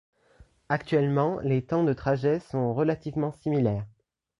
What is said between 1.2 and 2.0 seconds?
les temps de